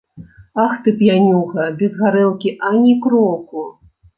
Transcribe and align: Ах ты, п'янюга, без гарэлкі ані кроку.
Ах 0.63 0.71
ты, 0.85 0.93
п'янюга, 1.01 1.67
без 1.83 1.93
гарэлкі 2.01 2.57
ані 2.71 2.99
кроку. 3.05 3.69